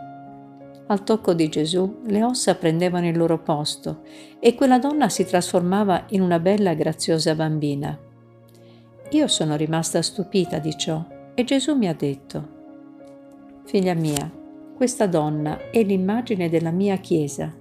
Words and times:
Al 0.87 1.03
tocco 1.03 1.33
di 1.33 1.47
Gesù 1.47 2.01
le 2.07 2.23
ossa 2.23 2.55
prendevano 2.55 3.07
il 3.07 3.15
loro 3.15 3.37
posto 3.39 4.01
e 4.39 4.55
quella 4.55 4.79
donna 4.79 5.07
si 5.07 5.23
trasformava 5.23 6.05
in 6.09 6.21
una 6.21 6.39
bella 6.39 6.71
e 6.71 6.75
graziosa 6.75 7.35
bambina. 7.35 7.97
Io 9.11 9.27
sono 9.27 9.55
rimasta 9.55 10.01
stupita 10.01 10.57
di 10.57 10.75
ciò 10.75 11.05
e 11.33 11.43
Gesù 11.43 11.75
mi 11.75 11.87
ha 11.87 11.93
detto, 11.93 12.59
Figlia 13.63 13.93
mia, 13.93 14.29
questa 14.75 15.05
donna 15.05 15.69
è 15.69 15.81
l'immagine 15.83 16.49
della 16.49 16.71
mia 16.71 16.97
Chiesa. 16.97 17.53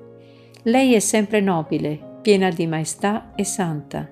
Lei 0.62 0.94
è 0.94 1.00
sempre 1.00 1.40
nobile, 1.40 2.18
piena 2.22 2.50
di 2.50 2.66
maestà 2.66 3.32
e 3.34 3.44
santa, 3.44 4.08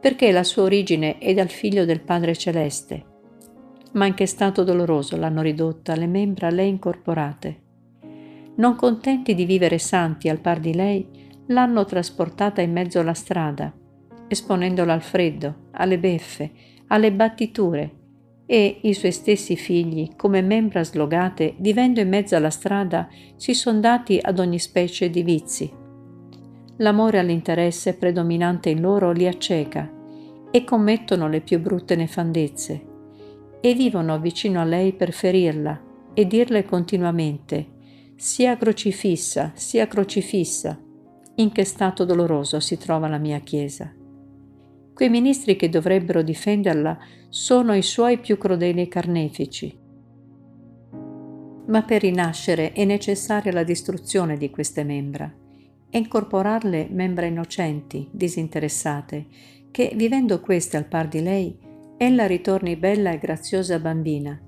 perché 0.00 0.32
la 0.32 0.42
sua 0.42 0.62
origine 0.62 1.18
è 1.18 1.34
dal 1.34 1.48
Figlio 1.48 1.84
del 1.84 2.00
Padre 2.00 2.34
Celeste 2.34 3.14
ma 3.96 4.06
in 4.06 4.14
che 4.14 4.26
stato 4.26 4.62
doloroso 4.62 5.16
l'hanno 5.16 5.42
ridotta 5.42 5.96
le 5.96 6.06
membra 6.06 6.48
a 6.48 6.50
lei 6.50 6.68
incorporate. 6.68 7.60
Non 8.56 8.76
contenti 8.76 9.34
di 9.34 9.44
vivere 9.44 9.78
santi 9.78 10.28
al 10.28 10.40
par 10.40 10.60
di 10.60 10.74
lei, 10.74 11.06
l'hanno 11.46 11.84
trasportata 11.84 12.60
in 12.60 12.72
mezzo 12.72 13.00
alla 13.00 13.14
strada, 13.14 13.72
esponendola 14.28 14.92
al 14.92 15.02
freddo, 15.02 15.68
alle 15.72 15.98
beffe, 15.98 16.50
alle 16.88 17.12
battiture, 17.12 17.92
e 18.46 18.78
i 18.82 18.94
suoi 18.94 19.12
stessi 19.12 19.56
figli, 19.56 20.14
come 20.14 20.40
membra 20.40 20.84
slogate, 20.84 21.54
vivendo 21.58 22.00
in 22.00 22.08
mezzo 22.08 22.36
alla 22.36 22.50
strada, 22.50 23.08
si 23.34 23.54
son 23.54 23.80
dati 23.80 24.18
ad 24.22 24.38
ogni 24.38 24.60
specie 24.60 25.10
di 25.10 25.22
vizi. 25.22 25.70
L'amore 26.76 27.18
all'interesse 27.18 27.94
predominante 27.94 28.70
in 28.70 28.80
loro 28.80 29.10
li 29.10 29.26
acceca 29.26 29.90
e 30.50 30.64
commettono 30.64 31.28
le 31.28 31.40
più 31.40 31.58
brutte 31.58 31.96
nefandezze, 31.96 32.85
e 33.66 33.74
vivono 33.74 34.20
vicino 34.20 34.60
a 34.60 34.64
lei 34.64 34.92
per 34.92 35.12
ferirla 35.12 35.82
e 36.14 36.24
dirle 36.24 36.64
continuamente 36.64 38.14
sia 38.14 38.56
crocifissa, 38.56 39.50
sia 39.56 39.88
crocifissa. 39.88 40.80
In 41.38 41.50
che 41.50 41.64
stato 41.64 42.04
doloroso 42.04 42.60
si 42.60 42.78
trova 42.78 43.08
la 43.08 43.18
mia 43.18 43.40
Chiesa. 43.40 43.92
Quei 44.94 45.10
ministri 45.10 45.56
che 45.56 45.68
dovrebbero 45.68 46.22
difenderla 46.22 46.96
sono 47.28 47.74
i 47.74 47.82
suoi 47.82 48.18
più 48.18 48.38
crudeli 48.38 48.86
carnefici. 48.86 49.76
Ma 51.66 51.82
per 51.82 52.02
rinascere 52.02 52.70
è 52.70 52.84
necessaria 52.84 53.52
la 53.52 53.64
distruzione 53.64 54.36
di 54.36 54.48
queste 54.48 54.84
membra 54.84 55.30
e 55.90 55.98
incorporarle 55.98 56.86
membra 56.88 57.26
innocenti, 57.26 58.08
disinteressate, 58.12 59.26
che, 59.72 59.90
vivendo 59.96 60.40
queste 60.40 60.76
al 60.76 60.86
par 60.86 61.08
di 61.08 61.20
lei, 61.20 61.58
ella 61.98 62.26
ritorni 62.26 62.76
bella 62.76 63.12
e 63.12 63.18
graziosa 63.18 63.78
bambina, 63.78 64.38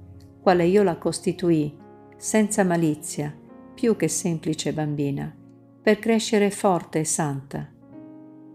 quale 0.40 0.66
io 0.66 0.82
la 0.82 0.98
costituì, 0.98 1.74
senza 2.16 2.62
malizia, 2.62 3.34
più 3.74 3.96
che 3.96 4.08
semplice 4.08 4.72
bambina, 4.74 5.34
per 5.80 5.98
crescere 5.98 6.50
forte 6.50 7.00
e 7.00 7.04
santa. 7.04 7.66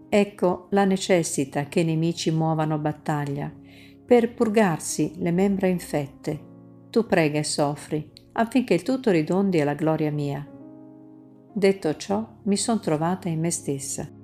Ecco 0.08 0.66
la 0.70 0.84
necessita 0.84 1.64
che 1.64 1.80
i 1.80 1.84
nemici 1.84 2.30
muovano 2.30 2.78
battaglia, 2.78 3.52
per 4.06 4.32
purgarsi 4.32 5.14
le 5.16 5.32
membra 5.32 5.66
infette. 5.66 6.52
Tu 6.90 7.04
prega 7.06 7.40
e 7.40 7.44
soffri, 7.44 8.12
affinché 8.32 8.74
il 8.74 8.82
tutto 8.82 9.10
ridondi 9.10 9.60
alla 9.60 9.74
gloria 9.74 10.12
mia. 10.12 10.46
Detto 11.52 11.96
ciò, 11.96 12.24
mi 12.44 12.56
son 12.56 12.80
trovata 12.80 13.28
in 13.28 13.40
me 13.40 13.50
stessa 13.50 14.22